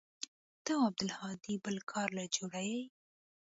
[0.63, 2.79] ته او عبدالهادي بل كار له جوړ يې.